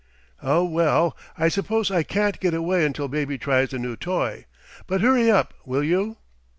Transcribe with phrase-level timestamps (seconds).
[0.41, 1.15] "Oh, well!
[1.37, 4.45] I suppose I can't get away until baby tries the new toy.
[4.87, 6.17] But hurry up, will you?"